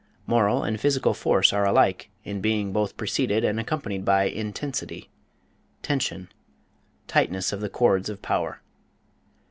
[0.25, 4.81] Moral and physical force are alike in being both preceded and accompanied by in tens
[4.81, 5.11] ity
[5.83, 6.27] tension
[7.05, 8.61] tightness of the cords of power.